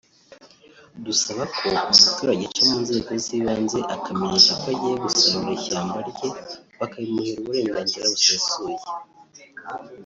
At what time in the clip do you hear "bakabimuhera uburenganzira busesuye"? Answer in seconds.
6.79-8.77